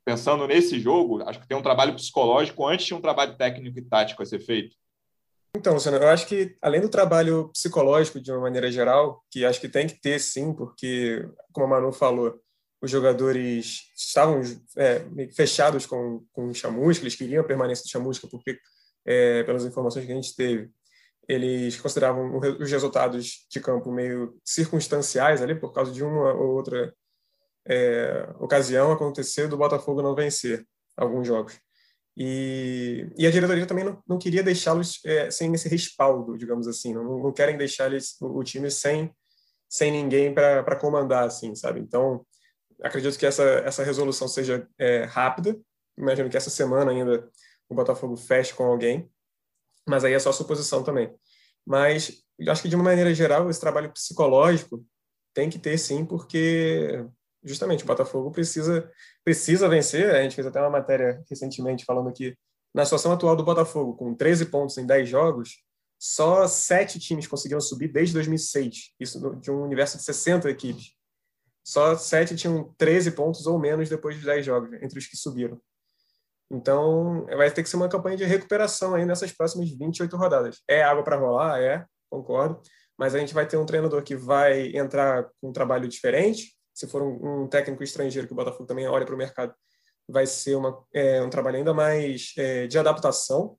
[0.04, 3.82] Pensando nesse jogo, acho que tem um trabalho psicológico antes de um trabalho técnico e
[3.82, 4.76] tático a ser feito.
[5.56, 9.60] Então, Luciano, eu acho que além do trabalho psicológico de uma maneira geral, que acho
[9.60, 12.40] que tem que ter sim, porque, como a Manu falou,
[12.82, 14.42] os jogadores estavam
[14.76, 18.58] é, fechados com, com o Chamusca, eles queriam a permanência do Chamusca, porque,
[19.06, 20.70] é, pelas informações que a gente teve,
[21.28, 26.92] eles consideravam os resultados de campo meio circunstanciais ali, por causa de uma ou outra
[27.66, 31.59] é, ocasião acontecer do Botafogo não vencer alguns jogos.
[32.16, 36.94] E, e a diretoria também não, não queria deixá-los é, sem esse respaldo, digamos assim.
[36.94, 39.12] Não, não querem deixar eles, o, o time sem,
[39.68, 41.81] sem ninguém para comandar, assim, sabe?
[41.81, 42.24] Então,
[42.83, 45.59] acredito que essa, essa resolução seja é, rápida.
[45.98, 47.29] Imagino que essa semana ainda
[47.68, 49.11] o Botafogo feche com alguém,
[49.87, 51.12] mas aí é só suposição também.
[51.66, 54.85] Mas acho que de uma maneira geral esse trabalho psicológico
[55.33, 57.05] tem que ter sim, porque
[57.44, 58.90] justamente o Botafogo precisa
[59.24, 60.14] precisa vencer.
[60.14, 62.37] A gente fez até uma matéria recentemente falando que
[62.74, 65.62] na situação atual do Botafogo, com 13 pontos em 10 jogos,
[65.98, 70.92] só sete times conseguiram subir desde 2006, isso de um universo de 60 equipes.
[71.64, 75.59] Só sete tinham 13 pontos ou menos depois de 10 jogos, entre os que subiram.
[76.50, 80.61] Então, vai ter que ser uma campanha de recuperação aí nessas próximas 28 rodadas.
[80.68, 81.61] É água para rolar?
[81.61, 82.61] É, concordo.
[82.98, 86.87] Mas a gente vai ter um treinador que vai entrar com um trabalho diferente, se
[86.87, 89.54] for um, um técnico estrangeiro que o Botafogo também olha para o mercado,
[90.08, 93.56] vai ser uma, é, um trabalho ainda mais é, de adaptação.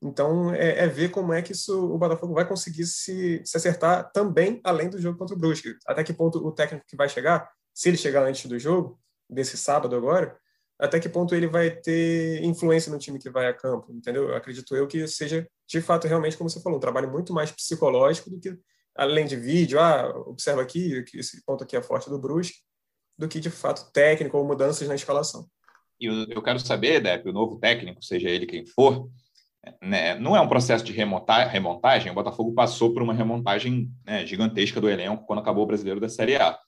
[0.00, 4.12] Então, é, é, ver como é que isso, o Botafogo vai conseguir se, se acertar
[4.12, 5.74] também além do jogo contra o Brusque.
[5.86, 9.56] Até que ponto o técnico que vai chegar, se ele chegar antes do jogo, desse
[9.56, 10.38] sábado agora,
[10.78, 14.34] até que ponto ele vai ter influência no time que vai a campo, entendeu?
[14.34, 18.30] acredito eu que seja, de fato, realmente, como você falou, um trabalho muito mais psicológico
[18.30, 18.56] do que
[18.98, 22.58] além de vídeo, ah, observa aqui, esse ponto aqui é forte do Brusque,
[23.16, 25.46] do que de fato técnico ou mudanças na escalação.
[26.00, 29.08] E eu quero saber, Depp, o novo técnico, seja ele quem for,
[29.82, 34.80] né, não é um processo de remontagem, o Botafogo passou por uma remontagem né, gigantesca
[34.80, 36.58] do elenco quando acabou o brasileiro da Série A.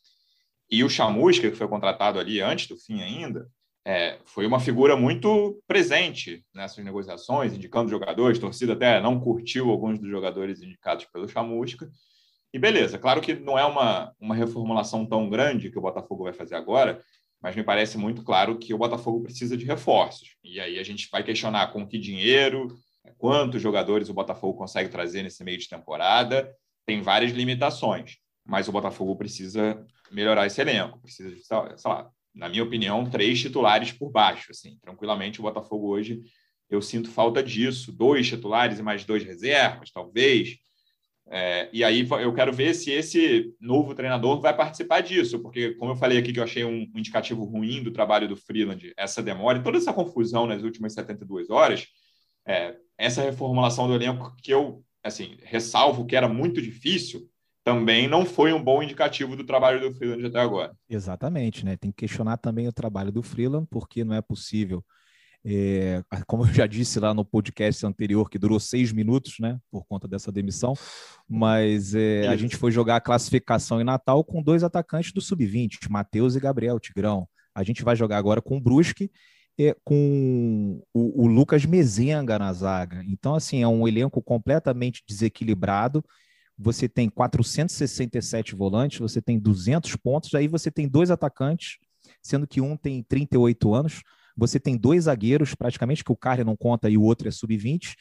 [0.70, 3.48] E o Chamusca, que foi contratado ali antes do fim ainda,
[3.84, 9.98] é, foi uma figura muito presente nessas negociações, indicando jogadores, torcida até não curtiu alguns
[9.98, 11.90] dos jogadores indicados pelo Chamusca,
[12.52, 16.32] e beleza, claro que não é uma, uma reformulação tão grande que o Botafogo vai
[16.32, 17.02] fazer agora,
[17.40, 20.36] mas me parece muito claro que o Botafogo precisa de reforços.
[20.44, 22.68] E aí a gente vai questionar com que dinheiro,
[23.16, 26.52] quantos jogadores o Botafogo consegue trazer nesse meio de temporada.
[26.84, 31.00] Tem várias limitações, mas o Botafogo precisa melhorar esse elenco.
[31.00, 31.56] Precisa de, sei
[31.90, 34.50] lá, na minha opinião, três titulares por baixo.
[34.50, 36.20] Assim, tranquilamente, o Botafogo hoje
[36.68, 37.90] eu sinto falta disso.
[37.90, 40.58] Dois titulares e mais dois reservas, talvez.
[41.32, 45.92] É, e aí eu quero ver se esse novo treinador vai participar disso, porque, como
[45.92, 49.62] eu falei aqui, que eu achei um indicativo ruim do trabalho do Freeland, essa demora
[49.62, 51.86] toda essa confusão nas últimas 72 horas,
[52.44, 57.28] é, essa reformulação do elenco que eu assim ressalvo que era muito difícil,
[57.62, 60.74] também não foi um bom indicativo do trabalho do Freeland até agora.
[60.88, 61.76] Exatamente, né?
[61.76, 64.84] Tem que questionar também o trabalho do Freeland, porque não é possível
[65.44, 69.84] é, como eu já disse lá no podcast anterior, que durou seis minutos, né, por
[69.86, 70.74] conta dessa demissão,
[71.28, 75.88] mas é, a gente foi jogar a classificação em Natal com dois atacantes do sub-20,
[75.88, 77.26] Matheus e Gabriel Tigrão.
[77.54, 79.10] A gente vai jogar agora com o Brusque,
[79.58, 83.02] é, com o, o, Lucas Mezenga na zaga.
[83.06, 86.02] Então, assim, é um elenco completamente desequilibrado.
[86.56, 91.78] Você tem 467 volantes, você tem 200 pontos, aí você tem dois atacantes,
[92.22, 94.02] sendo que um tem 38 anos
[94.40, 97.94] você tem dois zagueiros, praticamente, que o Carly não conta e o outro é sub-20.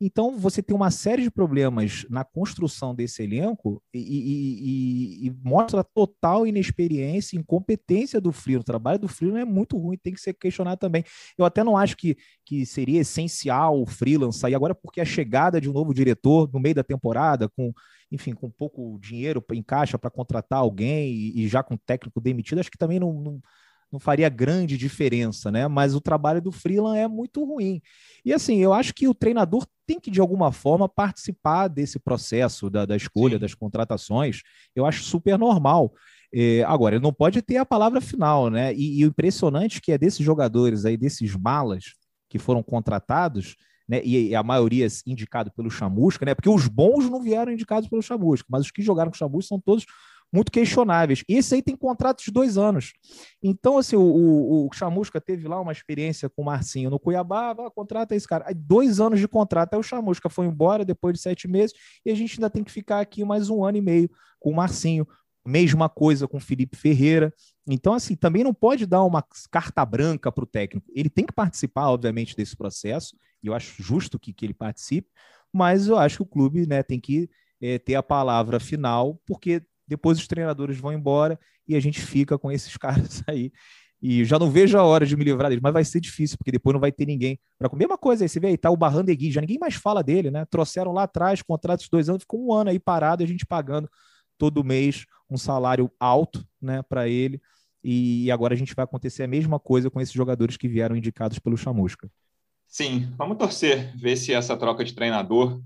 [0.00, 5.30] Então, você tem uma série de problemas na construção desse elenco e, e, e, e
[5.44, 8.60] mostra a total inexperiência, incompetência do Frio.
[8.60, 11.04] O trabalho do Frio é muito ruim, tem que ser questionado também.
[11.38, 15.60] Eu até não acho que, que seria essencial o Freeland sair agora, porque a chegada
[15.60, 17.72] de um novo diretor no meio da temporada, com
[18.10, 22.70] enfim, com pouco dinheiro em caixa para contratar alguém e, já com técnico demitido, acho
[22.70, 23.40] que também não, não
[23.92, 25.68] não faria grande diferença, né?
[25.68, 27.82] Mas o trabalho do Freeland é muito ruim.
[28.24, 32.70] E assim, eu acho que o treinador tem que, de alguma forma, participar desse processo
[32.70, 33.40] da, da escolha, Sim.
[33.40, 34.40] das contratações.
[34.74, 35.92] Eu acho super normal.
[36.34, 38.72] É, agora, ele não pode ter a palavra final, né?
[38.74, 41.92] E, e o impressionante que é desses jogadores aí, desses malas
[42.30, 43.54] que foram contratados,
[43.86, 44.00] né?
[44.02, 46.34] E, e a maioria indicado pelo Chamusca, né?
[46.34, 49.48] Porque os bons não vieram indicados pelo Chamusca, mas os que jogaram com o Chamusca
[49.48, 49.84] são todos
[50.32, 51.22] muito questionáveis.
[51.28, 52.94] E esse aí tem contrato de dois anos.
[53.42, 57.52] Então, assim, o, o, o Chamusca teve lá uma experiência com o Marcinho no Cuiabá,
[57.52, 58.44] vai, contrata esse cara.
[58.48, 62.10] Aí, dois anos de contrato, aí o Chamusca foi embora depois de sete meses, e
[62.10, 65.06] a gente ainda tem que ficar aqui mais um ano e meio com o Marcinho.
[65.44, 67.34] Mesma coisa com o Felipe Ferreira.
[67.66, 70.86] Então, assim, também não pode dar uma carta branca para o técnico.
[70.94, 75.08] Ele tem que participar, obviamente, desse processo, e eu acho justo que, que ele participe,
[75.52, 77.28] mas eu acho que o clube né, tem que
[77.60, 79.62] é, ter a palavra final, porque
[79.92, 83.52] depois os treinadores vão embora e a gente fica com esses caras aí
[84.00, 86.50] E já não vejo a hora de me livrar dele, mas vai ser difícil, porque
[86.50, 87.84] depois não vai ter ninguém para comer.
[87.84, 90.44] Mesma coisa aí, você vê aí, tá o Barrandegui, já ninguém mais fala dele, né?
[90.46, 93.88] Trouxeram lá atrás, contrato de dois anos, ficou um ano aí parado a gente pagando
[94.36, 97.40] todo mês um salário alto, né, para ele.
[97.84, 101.38] E agora a gente vai acontecer a mesma coisa com esses jogadores que vieram indicados
[101.38, 102.10] pelo Chamusca.
[102.66, 105.62] Sim, vamos torcer, ver se essa troca de treinador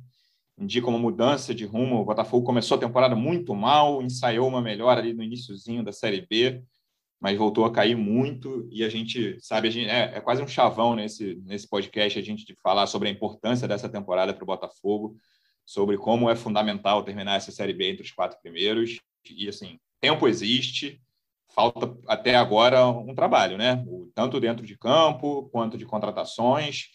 [0.59, 2.01] indica uma mudança de rumo.
[2.01, 6.27] O Botafogo começou a temporada muito mal, ensaiou uma melhora ali no iníciozinho da Série
[6.29, 6.63] B
[7.21, 8.69] mas voltou a cair muito.
[8.71, 12.23] E a gente sabe a gente é, é, quase um chavão nesse nesse podcast a
[12.23, 15.17] gente de falar sobre a importância dessa temporada para o Botafogo
[15.65, 19.01] sobre como é fundamental terminar essa série B entre os quatro primeiros.
[19.31, 21.01] E assim tempo existe
[21.49, 23.85] falta até agora um trabalho né?
[24.15, 26.91] Tanto dentro de campo quanto de contratações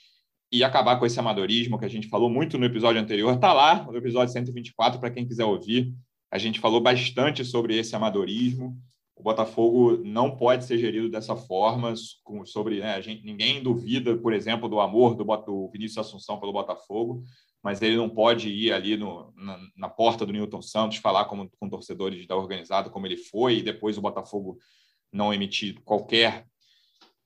[0.51, 3.83] e acabar com esse amadorismo que a gente falou muito no episódio anterior tá lá
[3.83, 5.93] no episódio 124 para quem quiser ouvir.
[6.29, 8.77] A gente falou bastante sobre esse amadorismo.
[9.15, 11.93] O Botafogo não pode ser gerido dessa forma,
[12.45, 16.51] sobre né, a gente, ninguém duvida, por exemplo, do amor do, do Vinícius Assunção pelo
[16.51, 17.23] Botafogo,
[17.63, 21.49] mas ele não pode ir ali no, na, na, porta do Newton Santos falar como,
[21.59, 24.57] com torcedores da organizada como ele foi, e depois o Botafogo
[25.13, 26.47] não emitir qualquer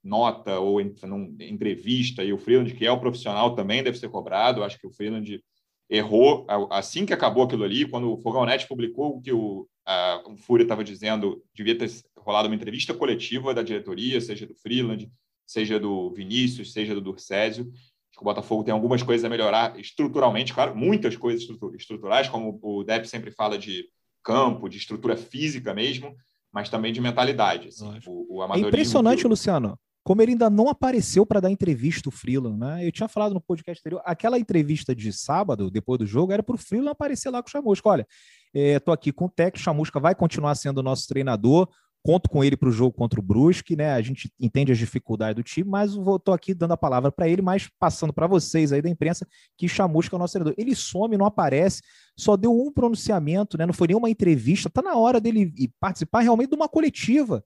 [0.06, 4.64] nota ou entrevista, e o Freeland, que é o profissional, também deve ser cobrado.
[4.64, 5.44] Acho que o Freeland
[5.90, 10.38] errou assim que acabou aquilo ali, quando o Fogão Net publicou que o, a, o
[10.38, 15.12] Fúria estava dizendo, devia ter rolado uma entrevista coletiva da diretoria, seja do Freeland,
[15.46, 17.72] seja do Vinícius, seja do Durcésio.
[17.74, 22.60] Acho que o Botafogo tem algumas coisas a melhorar estruturalmente, claro, muitas coisas estruturais, como
[22.62, 23.86] o Depp sempre fala de
[24.24, 26.16] campo, de estrutura física mesmo,
[26.52, 27.70] mas também de mentalidade.
[27.70, 29.28] Assim, o, o é impressionante, que...
[29.28, 32.86] Luciano como ele ainda não apareceu para dar entrevista o Freeland, né?
[32.86, 36.54] Eu tinha falado no podcast anterior, aquela entrevista de sábado, depois do jogo, era para
[36.54, 37.90] o Freeland aparecer lá com o Chamusca.
[37.90, 38.08] Olha,
[38.54, 41.68] estou é, aqui com o o Chamusca vai continuar sendo o nosso treinador,
[42.04, 43.94] conto com ele para o jogo contra o Brusque, né?
[43.94, 47.42] A gente entende as dificuldades do time, mas estou aqui dando a palavra para ele,
[47.42, 50.54] mas passando para vocês aí da imprensa que Chamusca é o nosso treinador.
[50.56, 51.82] Ele some, não aparece,
[52.16, 53.66] só deu um pronunciamento, né?
[53.66, 54.70] Não foi nenhuma entrevista.
[54.70, 57.44] Tá na hora dele participar realmente de uma coletiva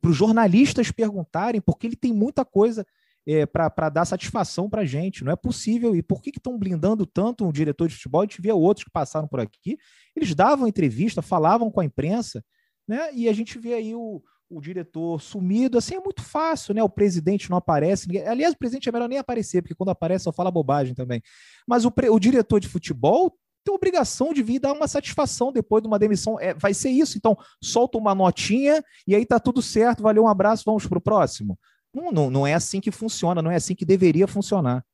[0.00, 2.86] para os jornalistas perguntarem, porque ele tem muita coisa
[3.26, 5.24] é, para dar satisfação para a gente.
[5.24, 5.96] Não é possível.
[5.96, 8.22] E por que estão blindando tanto um diretor de futebol?
[8.22, 9.78] A gente vê outros que passaram por aqui.
[10.14, 12.44] Eles davam entrevista, falavam com a imprensa,
[12.86, 13.12] né?
[13.14, 15.78] E a gente vê aí o, o diretor sumido.
[15.78, 16.82] Assim é muito fácil, né?
[16.82, 18.06] O presidente não aparece.
[18.06, 18.26] Ninguém...
[18.26, 21.22] Aliás, o presidente é melhor nem aparecer, porque quando aparece só fala bobagem também.
[21.66, 22.10] Mas o, pre...
[22.10, 26.38] o diretor de futebol tem obrigação de vir dar uma satisfação depois de uma demissão.
[26.38, 27.16] É, vai ser isso.
[27.16, 30.02] Então, solta uma notinha e aí tá tudo certo.
[30.02, 31.58] Valeu, um abraço, vamos para o próximo.
[31.92, 34.84] Não, não, não, é assim que funciona, não é assim que deveria funcionar.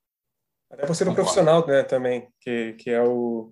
[0.71, 3.51] Até por ser um profissional, né, também, que, que é o,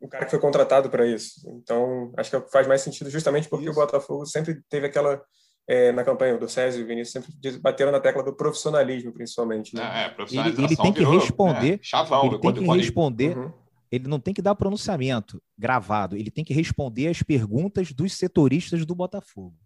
[0.00, 1.40] o cara que foi contratado para isso.
[1.48, 3.72] Então, acho que faz mais sentido justamente porque isso.
[3.72, 5.20] o Botafogo sempre teve aquela
[5.66, 9.74] é, na campanha do César e o Vinícius sempre bateram na tecla do profissionalismo, principalmente.
[9.74, 9.82] Né?
[9.82, 11.74] É, ele, ele, tem que virou, responder.
[11.74, 13.36] É, chavão, ele tem que responder.
[13.36, 13.65] Uhum
[13.96, 18.86] ele não tem que dar pronunciamento gravado, ele tem que responder as perguntas dos setoristas
[18.86, 19.56] do Botafogo.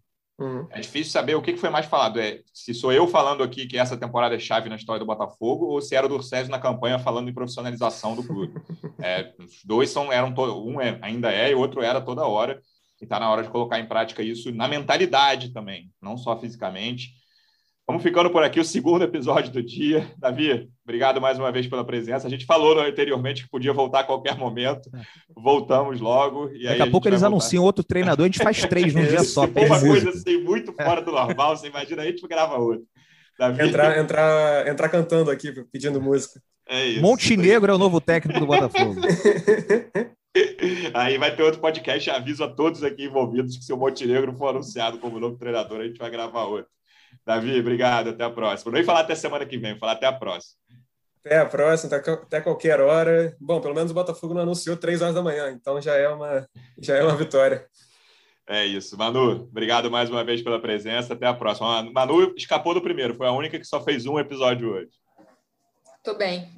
[0.41, 0.65] Uhum.
[0.71, 2.19] É difícil saber o que foi mais falado.
[2.19, 5.67] É se sou eu falando aqui que essa temporada é chave na história do Botafogo
[5.67, 8.53] ou se era o Durcésio na campanha falando em profissionalização do clube.
[9.03, 10.31] É, os dois são, eram
[10.63, 12.61] um é, ainda é e o outro era toda hora.
[13.01, 17.09] E está na hora de colocar em prática isso na mentalidade também, não só fisicamente.
[17.87, 20.09] Vamos ficando por aqui o segundo episódio do dia.
[20.17, 22.27] Davi, obrigado mais uma vez pela presença.
[22.27, 24.89] A gente falou anteriormente que podia voltar a qualquer momento.
[25.35, 26.49] Voltamos logo.
[26.53, 27.33] E Daqui a, a pouco eles voltar.
[27.33, 29.43] anunciam outro treinador, a gente faz três num dia só.
[29.45, 31.57] Uma coisa assim, muito fora do normal.
[31.57, 32.85] Você imagina, a gente grava outro.
[33.37, 33.67] Davi...
[33.67, 36.39] Entrar, entrar, entrar cantando aqui, pedindo música.
[36.69, 37.01] É isso.
[37.01, 39.01] Montenegro é o novo técnico do Botafogo.
[40.93, 42.09] Aí vai ter outro podcast.
[42.09, 45.83] Aviso a todos aqui envolvidos que se o Montenegro for anunciado como novo treinador, a
[45.83, 46.67] gente vai gravar outro.
[47.25, 48.09] Davi, obrigado.
[48.09, 48.71] Até a próxima.
[48.71, 50.59] Não ia falar até semana que vem, falar até a próxima.
[51.23, 53.35] Até a próxima, até qualquer hora.
[53.39, 56.47] Bom, pelo menos o Botafogo não anunciou três horas da manhã, então já é uma,
[56.79, 57.67] já é uma vitória.
[58.47, 58.97] É isso.
[58.97, 61.13] Manu, obrigado mais uma vez pela presença.
[61.13, 61.83] Até a próxima.
[61.91, 64.91] Manu escapou do primeiro, foi a única que só fez um episódio hoje.
[66.03, 66.49] Tô bem.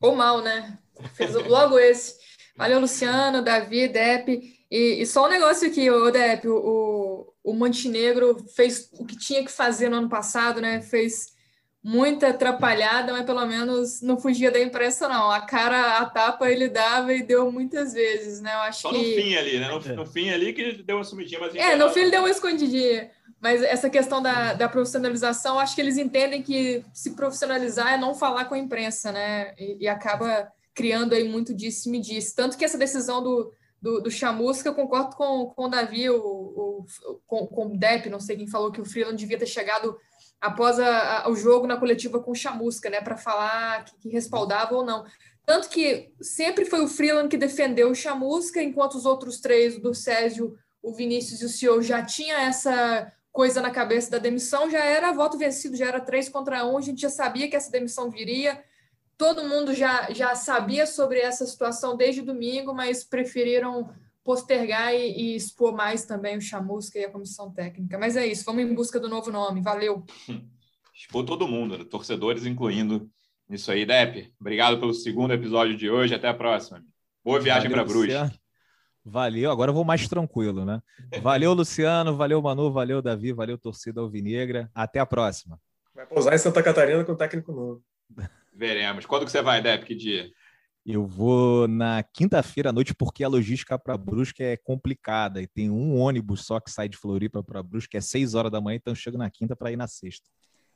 [0.00, 0.78] Ou mal, né?
[1.14, 2.16] Fez logo esse.
[2.56, 4.40] Valeu, Luciano, Davi, Depp.
[4.70, 9.44] E, e só um negócio aqui, o Depp, o, o Montenegro fez o que tinha
[9.44, 10.80] que fazer no ano passado, né?
[10.80, 11.36] Fez
[11.80, 15.30] muita atrapalhada, mas pelo menos não fugia da imprensa, não.
[15.30, 18.52] A cara, a tapa ele dava e deu muitas vezes, né?
[18.52, 18.98] Eu acho Só que...
[18.98, 19.68] no fim ali, né?
[19.68, 19.94] No, é.
[19.94, 21.54] no, fim ali que ele deu uma sumidinha, mas...
[21.54, 23.12] É, no fim ele deu uma escondidinha.
[23.40, 28.12] Mas essa questão da, da profissionalização, acho que eles entendem que se profissionalizar é não
[28.12, 29.54] falar com a imprensa, né?
[29.56, 32.34] E, e acaba criando aí muito disse-me disse.
[32.34, 36.16] Tanto que essa decisão do, do, do Chamusca, eu concordo com, com o Davi, o,
[36.16, 36.86] o,
[37.26, 39.96] com, com o Depp, não sei quem falou que o Freeland devia ter chegado
[40.40, 44.08] após a, a, o jogo na coletiva com o Chamusca, né, para falar que, que,
[44.08, 45.04] respaldava ou não.
[45.44, 49.80] Tanto que sempre foi o Freeland que defendeu o Chamusca, enquanto os outros três, o
[49.80, 54.70] do Césio, o Vinícius e o Senhor, já tinha essa coisa na cabeça da demissão,
[54.70, 57.70] já era voto vencido, já era três contra um, a gente já sabia que essa
[57.70, 58.62] demissão viria,
[59.16, 63.90] todo mundo já, já sabia sobre essa situação desde domingo, mas preferiram
[64.22, 67.96] postergar e, e, expor mais também o Chamusca e a comissão técnica.
[67.96, 69.60] Mas é isso, vamos em busca do novo nome.
[69.60, 70.04] Valeu.
[70.92, 73.10] Expor todo mundo, torcedores incluindo
[73.50, 74.32] isso aí, Dep.
[74.40, 76.14] Obrigado pelo segundo episódio de hoje.
[76.14, 76.82] Até a próxima.
[77.22, 78.14] Boa viagem para Brusque.
[79.04, 80.82] Valeu, agora eu vou mais tranquilo, né?
[81.22, 84.68] Valeu, Luciano, valeu, Manu, valeu, Davi, valeu, torcida alvinegra.
[84.74, 85.60] Até a próxima.
[85.94, 87.84] Vai pousar em Santa Catarina com técnico novo.
[88.56, 89.04] Veremos.
[89.04, 89.84] Quando que você vai, Dep?
[89.84, 90.30] Que dia?
[90.84, 95.42] Eu vou na quinta-feira à noite, porque a logística para Brusque é complicada.
[95.42, 98.60] E tem um ônibus só que sai de Floripa para Brusque, é seis horas da
[98.60, 100.26] manhã, então eu chego na quinta para ir na sexta.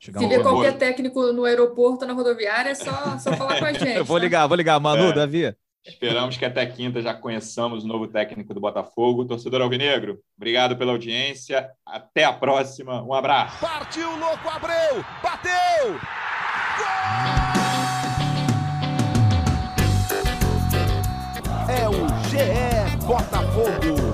[0.00, 3.72] Chegar Se vê qualquer técnico no aeroporto, na rodoviária, é só, só falar com a
[3.74, 4.02] gente.
[4.02, 4.24] vou tá?
[4.24, 4.80] ligar, vou ligar.
[4.80, 5.12] Manu, é.
[5.12, 5.54] Davi.
[5.86, 9.24] Esperamos que até quinta já conheçamos o novo técnico do Botafogo.
[9.24, 11.70] Torcedor Alvinegro, obrigado pela audiência.
[11.86, 13.02] Até a próxima.
[13.02, 13.60] Um abraço.
[13.60, 15.04] Partiu, louco, Abreu!
[15.22, 15.92] Bateu!
[16.78, 17.39] Gol!
[23.10, 24.09] Botafogo.